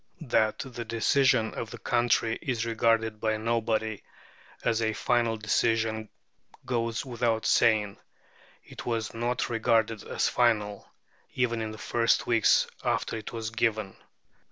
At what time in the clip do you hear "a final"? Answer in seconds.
4.81-5.37